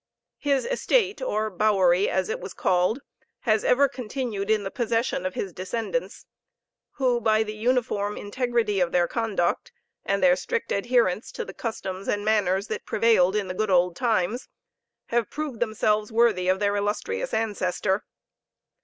His 0.39 0.65
estate, 0.65 1.21
or 1.21 1.51
bowery, 1.51 2.09
as 2.09 2.27
it 2.27 2.39
was 2.39 2.55
called, 2.55 3.01
has 3.41 3.63
ever 3.63 3.87
continued 3.87 4.49
in 4.49 4.63
the 4.63 4.71
possession 4.71 5.27
of 5.27 5.35
his 5.35 5.53
descendants, 5.53 6.25
who, 6.93 7.21
by 7.21 7.43
the 7.43 7.53
uniform 7.53 8.17
integrity 8.17 8.79
of 8.79 8.91
their 8.93 9.07
conduct, 9.07 9.71
and 10.03 10.23
their 10.23 10.35
strict 10.35 10.71
adherence 10.71 11.31
to 11.33 11.45
the 11.45 11.53
customs 11.53 12.07
and 12.07 12.25
manners 12.25 12.65
that 12.65 12.83
prevailed 12.83 13.35
in 13.35 13.47
the 13.47 13.53
"good 13.53 13.69
old 13.69 13.95
times," 13.95 14.49
have 15.09 15.29
proved 15.29 15.59
themselves 15.59 16.11
worthy 16.11 16.47
of 16.47 16.59
their 16.59 16.75
illustrious 16.75 17.31
ancestor. 17.31 18.03